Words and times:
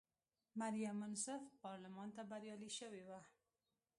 مریم 0.59 0.95
منصف 1.01 1.41
پارلمان 1.61 2.09
ته 2.15 2.21
بریالی 2.31 2.71
شوې 2.79 3.03
وه. 3.09 3.21